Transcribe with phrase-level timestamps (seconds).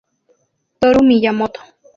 [0.79, 1.59] Toru Miyamoto